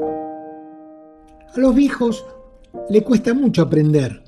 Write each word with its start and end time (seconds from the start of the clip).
A 0.00 1.58
los 1.60 1.74
viejos 1.74 2.24
le 2.88 3.02
cuesta 3.02 3.34
mucho 3.34 3.62
aprender. 3.62 4.22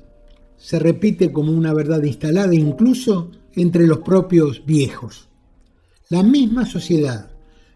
Se 0.57 0.79
repite 0.79 1.31
como 1.31 1.51
una 1.51 1.73
verdad 1.73 2.03
instalada 2.03 2.53
incluso 2.53 3.31
entre 3.55 3.87
los 3.87 3.99
propios 3.99 4.65
viejos. 4.65 5.29
La 6.09 6.23
misma 6.23 6.65
sociedad 6.65 7.31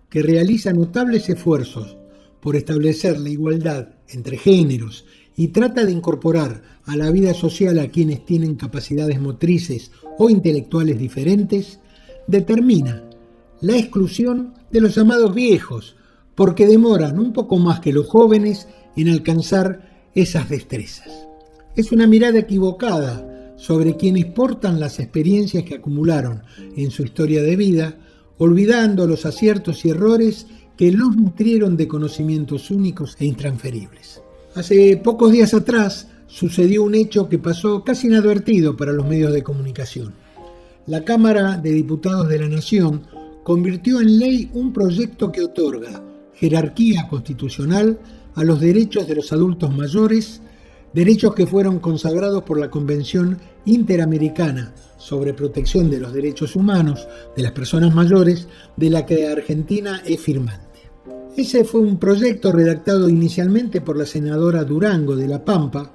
que 0.09 0.21
realiza 0.21 0.73
notables 0.73 1.29
esfuerzos 1.29 1.97
por 2.41 2.55
establecer 2.55 3.19
la 3.19 3.29
igualdad 3.29 3.89
entre 4.09 4.37
géneros 4.37 5.05
y 5.35 5.49
trata 5.49 5.85
de 5.85 5.91
incorporar 5.91 6.63
a 6.85 6.95
la 6.95 7.11
vida 7.11 7.33
social 7.33 7.79
a 7.79 7.89
quienes 7.89 8.25
tienen 8.25 8.55
capacidades 8.55 9.19
motrices 9.19 9.91
o 10.17 10.29
intelectuales 10.29 10.97
diferentes, 10.99 11.79
determina 12.27 13.03
la 13.61 13.77
exclusión 13.77 14.53
de 14.71 14.81
los 14.81 14.95
llamados 14.95 15.33
viejos, 15.33 15.95
porque 16.35 16.67
demoran 16.67 17.17
un 17.17 17.33
poco 17.33 17.57
más 17.57 17.79
que 17.79 17.93
los 17.93 18.07
jóvenes 18.07 18.67
en 18.95 19.09
alcanzar 19.09 20.09
esas 20.13 20.49
destrezas. 20.49 21.27
Es 21.75 21.91
una 21.91 22.07
mirada 22.07 22.39
equivocada 22.39 23.53
sobre 23.57 23.95
quienes 23.95 24.25
portan 24.25 24.79
las 24.79 24.99
experiencias 24.99 25.63
que 25.63 25.75
acumularon 25.75 26.43
en 26.75 26.91
su 26.91 27.03
historia 27.03 27.41
de 27.41 27.55
vida, 27.55 27.97
olvidando 28.37 29.07
los 29.07 29.25
aciertos 29.25 29.85
y 29.85 29.89
errores 29.89 30.47
que 30.77 30.91
los 30.91 31.15
nutrieron 31.15 31.77
de 31.77 31.87
conocimientos 31.87 32.69
únicos 32.69 33.15
e 33.19 33.25
intransferibles. 33.25 34.21
Hace 34.55 34.97
pocos 34.97 35.31
días 35.31 35.53
atrás 35.53 36.07
sucedió 36.27 36.83
un 36.83 36.95
hecho 36.95 37.29
que 37.29 37.39
pasó 37.39 37.83
casi 37.83 38.07
inadvertido 38.07 38.75
para 38.75 38.91
los 38.91 39.07
medios 39.07 39.31
de 39.31 39.43
comunicación. 39.43 40.13
La 40.87 41.03
Cámara 41.03 41.57
de 41.57 41.71
Diputados 41.71 42.27
de 42.27 42.39
la 42.39 42.47
Nación 42.47 43.03
convirtió 43.43 44.01
en 44.01 44.19
ley 44.19 44.49
un 44.53 44.73
proyecto 44.73 45.31
que 45.31 45.41
otorga 45.41 46.01
jerarquía 46.35 47.07
constitucional 47.07 47.99
a 48.35 48.43
los 48.43 48.59
derechos 48.59 49.07
de 49.07 49.15
los 49.15 49.31
adultos 49.31 49.75
mayores, 49.75 50.41
derechos 50.93 51.33
que 51.33 51.47
fueron 51.47 51.79
consagrados 51.79 52.43
por 52.43 52.59
la 52.59 52.69
Convención 52.69 53.39
Interamericana 53.65 54.73
sobre 54.97 55.33
Protección 55.33 55.89
de 55.89 55.99
los 55.99 56.13
Derechos 56.13 56.55
Humanos 56.55 57.07
de 57.35 57.43
las 57.43 57.51
Personas 57.51 57.93
Mayores, 57.93 58.47
de 58.75 58.89
la 58.89 59.05
que 59.05 59.27
Argentina 59.27 60.01
es 60.05 60.19
firmante. 60.19 60.65
Ese 61.35 61.65
fue 61.65 61.81
un 61.81 61.97
proyecto 61.97 62.51
redactado 62.51 63.09
inicialmente 63.09 63.81
por 63.81 63.97
la 63.97 64.05
senadora 64.05 64.63
Durango 64.63 65.15
de 65.15 65.27
La 65.27 65.43
Pampa, 65.43 65.91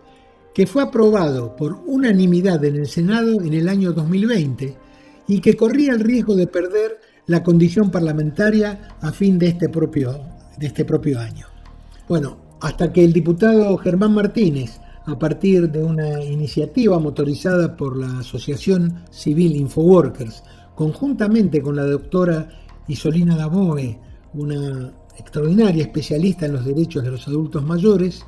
que 0.55 0.66
fue 0.66 0.83
aprobado 0.83 1.56
por 1.56 1.80
unanimidad 1.86 2.62
en 2.64 2.77
el 2.77 2.86
Senado 2.88 3.41
en 3.41 3.55
el 3.55 3.68
año 3.68 3.92
2020 3.92 4.77
y 5.28 5.41
que 5.41 5.56
corría 5.56 5.92
el 5.92 6.00
riesgo 6.00 6.34
de 6.34 6.46
perder 6.46 6.98
la 7.31 7.45
condición 7.45 7.92
parlamentaria 7.92 8.97
a 9.00 9.12
fin 9.12 9.39
de 9.39 9.47
este 9.47 9.69
propio, 9.69 10.19
de 10.59 10.67
este 10.67 10.84
propio 10.84 11.20
año. 11.20 11.47
Bueno, 12.09 12.39
hasta 12.61 12.92
que 12.92 13.05
el 13.05 13.12
diputado 13.12 13.77
Germán 13.78 14.14
Martínez, 14.14 14.81
a 15.06 15.17
partir 15.17 15.70
de 15.70 15.81
una 15.81 16.25
iniciativa 16.25 16.98
motorizada 16.98 17.77
por 17.77 17.97
la 17.97 18.19
Asociación 18.19 19.05
Civil 19.12 19.55
Infoworkers, 19.55 20.42
conjuntamente 20.75 21.62
con 21.62 21.77
la 21.77 21.84
doctora 21.84 22.48
Isolina 22.89 23.36
Daboe, 23.36 23.97
una 24.34 24.92
extraordinaria 25.17 25.84
especialista 25.84 26.47
en 26.47 26.55
los 26.55 26.64
derechos 26.64 27.05
de 27.05 27.12
los 27.12 27.28
adultos 27.28 27.62
mayores, 27.62 28.27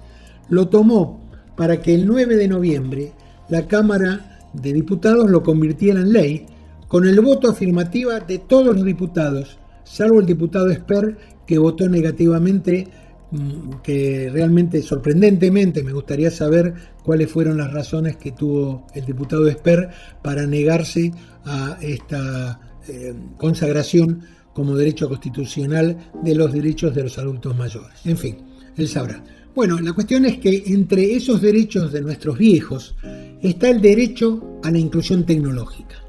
lo 0.48 0.68
tomó 0.68 1.28
para 1.56 1.82
que 1.82 1.92
el 1.92 2.06
9 2.06 2.36
de 2.36 2.46
noviembre 2.46 3.12
la 3.48 3.66
Cámara 3.66 4.38
de 4.52 4.72
Diputados 4.72 5.28
lo 5.28 5.42
convirtiera 5.42 5.98
en 5.98 6.12
ley 6.12 6.46
con 6.92 7.08
el 7.08 7.18
voto 7.20 7.48
afirmativa 7.48 8.20
de 8.20 8.38
todos 8.38 8.76
los 8.76 8.84
diputados, 8.84 9.58
salvo 9.82 10.20
el 10.20 10.26
diputado 10.26 10.70
Esper 10.70 11.16
que 11.46 11.58
votó 11.58 11.88
negativamente 11.88 12.86
Mm, 13.32 13.80
que 13.82 14.28
realmente 14.30 14.82
sorprendentemente 14.82 15.82
me 15.82 15.94
gustaría 15.94 16.30
saber 16.30 16.74
cuáles 17.02 17.32
fueron 17.32 17.56
las 17.56 17.72
razones 17.72 18.18
que 18.18 18.32
tuvo 18.32 18.86
el 18.92 19.06
diputado 19.06 19.48
Esper 19.48 19.88
para 20.20 20.46
negarse 20.46 21.12
a 21.46 21.78
esta 21.80 22.60
eh, 22.88 23.14
consagración 23.38 24.20
como 24.52 24.76
derecho 24.76 25.08
constitucional 25.08 25.96
de 26.22 26.34
los 26.34 26.52
derechos 26.52 26.94
de 26.94 27.04
los 27.04 27.16
adultos 27.16 27.56
mayores. 27.56 28.04
En 28.04 28.18
fin, 28.18 28.36
él 28.76 28.86
sabrá. 28.86 29.24
Bueno, 29.54 29.80
la 29.80 29.94
cuestión 29.94 30.26
es 30.26 30.36
que 30.36 30.64
entre 30.66 31.14
esos 31.14 31.40
derechos 31.40 31.90
de 31.90 32.02
nuestros 32.02 32.36
viejos 32.36 32.94
está 33.40 33.70
el 33.70 33.80
derecho 33.80 34.60
a 34.62 34.70
la 34.70 34.78
inclusión 34.78 35.24
tecnológica. 35.24 36.01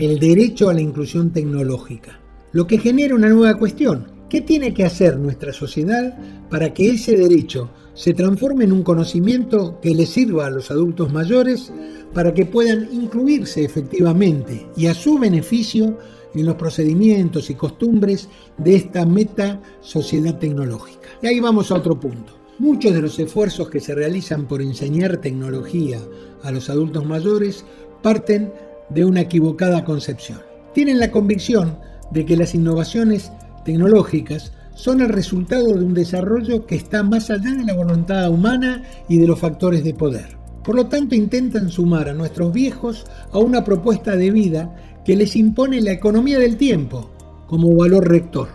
El 0.00 0.18
derecho 0.18 0.68
a 0.68 0.74
la 0.74 0.80
inclusión 0.80 1.30
tecnológica. 1.30 2.18
Lo 2.52 2.66
que 2.66 2.78
genera 2.78 3.14
una 3.14 3.28
nueva 3.28 3.56
cuestión 3.56 4.20
¿Qué 4.30 4.40
tiene 4.40 4.72
que 4.72 4.84
hacer 4.84 5.18
nuestra 5.18 5.52
sociedad 5.52 6.16
para 6.48 6.72
que 6.72 6.90
ese 6.90 7.16
derecho 7.16 7.68
se 7.94 8.14
transforme 8.14 8.62
en 8.62 8.70
un 8.70 8.84
conocimiento 8.84 9.80
que 9.82 9.92
le 9.92 10.06
sirva 10.06 10.46
a 10.46 10.50
los 10.50 10.70
adultos 10.70 11.12
mayores 11.12 11.72
para 12.14 12.32
que 12.32 12.46
puedan 12.46 12.88
incluirse 12.92 13.64
efectivamente 13.64 14.68
y 14.76 14.86
a 14.86 14.94
su 14.94 15.18
beneficio 15.18 15.98
en 16.32 16.46
los 16.46 16.54
procedimientos 16.54 17.50
y 17.50 17.56
costumbres 17.56 18.28
de 18.56 18.76
esta 18.76 19.04
meta 19.04 19.60
sociedad 19.80 20.38
tecnológica? 20.38 21.08
Y 21.20 21.26
ahí 21.26 21.40
vamos 21.40 21.72
a 21.72 21.74
otro 21.74 21.98
punto. 21.98 22.32
Muchos 22.60 22.94
de 22.94 23.02
los 23.02 23.18
esfuerzos 23.18 23.68
que 23.68 23.80
se 23.80 23.96
realizan 23.96 24.46
por 24.46 24.62
enseñar 24.62 25.16
tecnología 25.16 25.98
a 26.44 26.52
los 26.52 26.70
adultos 26.70 27.04
mayores 27.04 27.64
parten 28.00 28.52
de 28.90 29.04
una 29.04 29.22
equivocada 29.22 29.84
concepción. 29.84 30.40
Tienen 30.74 30.98
la 30.98 31.10
convicción 31.10 31.78
de 32.10 32.24
que 32.26 32.36
las 32.36 32.54
innovaciones 32.54 33.32
tecnológicas 33.64 34.52
son 34.74 35.00
el 35.00 35.08
resultado 35.08 35.66
de 35.66 35.84
un 35.84 35.94
desarrollo 35.94 36.66
que 36.66 36.74
está 36.74 37.02
más 37.02 37.30
allá 37.30 37.52
de 37.52 37.64
la 37.64 37.74
voluntad 37.74 38.30
humana 38.30 38.82
y 39.08 39.18
de 39.18 39.26
los 39.26 39.38
factores 39.38 39.84
de 39.84 39.94
poder. 39.94 40.38
Por 40.64 40.74
lo 40.74 40.86
tanto, 40.86 41.14
intentan 41.14 41.70
sumar 41.70 42.08
a 42.08 42.14
nuestros 42.14 42.52
viejos 42.52 43.06
a 43.32 43.38
una 43.38 43.64
propuesta 43.64 44.16
de 44.16 44.30
vida 44.30 44.74
que 45.04 45.16
les 45.16 45.36
impone 45.36 45.80
la 45.80 45.92
economía 45.92 46.38
del 46.38 46.56
tiempo 46.56 47.10
como 47.46 47.74
valor 47.74 48.08
rector 48.08 48.48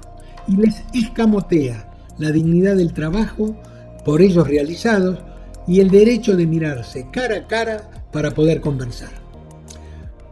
y 0.47 0.55
les 0.57 0.83
escamotea 0.93 1.91
la 2.17 2.31
dignidad 2.31 2.75
del 2.75 2.93
trabajo 2.93 3.55
por 4.05 4.21
ellos 4.21 4.47
realizados 4.47 5.19
y 5.67 5.79
el 5.79 5.89
derecho 5.89 6.35
de 6.35 6.45
mirarse 6.45 7.07
cara 7.11 7.37
a 7.37 7.47
cara 7.47 7.89
para 8.11 8.31
poder 8.31 8.61
conversar. 8.61 9.24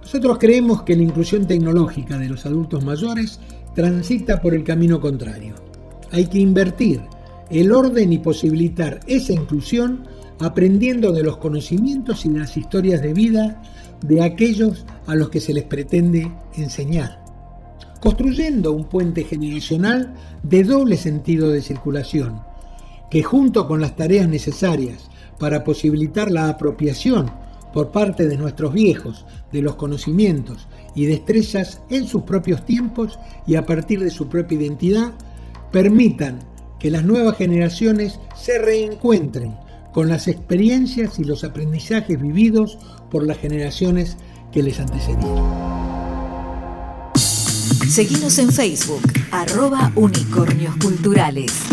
Nosotros 0.04 0.38
creemos 0.38 0.84
que 0.84 0.96
la 0.96 1.04
inclusión 1.04 1.48
tecnológica 1.48 2.18
de 2.18 2.30
los 2.30 2.46
adultos 2.46 2.84
mayores 2.84 3.40
transita 3.74 4.42
por 4.42 4.54
el 4.54 4.64
camino 4.64 5.00
contrario. 5.00 5.56
Hay 6.12 6.28
que 6.28 6.40
invertir 6.40 7.02
el 7.50 7.72
orden 7.72 8.14
y 8.14 8.20
posibilitar 8.20 9.00
esa 9.08 9.34
inclusión 9.34 10.06
aprendiendo 10.40 11.12
de 11.12 11.24
los 11.24 11.38
conocimientos 11.38 12.26
y 12.26 12.30
las 12.30 12.58
historias 12.58 13.02
de 13.02 13.14
vida 13.14 13.62
de 14.02 14.22
aquellos 14.22 14.86
a 15.08 15.16
los 15.16 15.30
que 15.30 15.40
se 15.40 15.54
les 15.54 15.64
pretende 15.64 16.32
enseñar, 16.58 17.24
construyendo 18.02 18.74
un 18.74 18.86
puente 18.86 19.24
generacional 19.24 20.14
de 20.44 20.64
doble 20.64 20.98
sentido 20.98 21.50
de 21.50 21.62
circulación, 21.62 22.42
que 23.10 23.24
junto 23.24 23.68
con 23.68 23.80
las 23.80 23.96
tareas 23.96 24.28
necesarias 24.28 25.10
para 25.40 25.64
posibilitar 25.64 26.30
la 26.30 26.50
apropiación 26.50 27.32
por 27.74 27.92
parte 27.92 28.28
de 28.28 28.38
nuestros 28.38 28.74
viejos 28.74 29.26
de 29.52 29.62
los 29.62 29.76
conocimientos 29.76 30.68
y 30.96 31.06
destrezas 31.06 31.82
en 31.90 32.08
sus 32.08 32.24
propios 32.24 32.66
tiempos 32.66 33.20
y 33.48 33.56
a 33.56 33.66
partir 33.66 34.00
de 34.00 34.12
su 34.12 34.30
propia 34.30 34.58
identidad, 34.60 35.14
permitan 35.72 36.40
que 36.80 36.92
las 36.92 37.04
nuevas 37.04 37.38
generaciones 37.38 38.20
se 38.36 38.60
reencuentren 38.60 39.56
con 39.92 40.10
las 40.10 40.28
experiencias 40.28 41.20
y 41.20 41.24
los 41.24 41.44
aprendizajes 41.44 42.22
vividos 42.22 42.78
por 43.10 43.26
las 43.26 43.38
generaciones 43.38 44.18
que 44.52 44.64
les 44.64 44.80
antecedieron. 44.80 45.74
Seguimos 47.88 48.40
en 48.40 48.52
Facebook, 48.52 49.04
arroba 49.32 49.92
unicornios 49.96 50.76
culturales. 50.78 51.73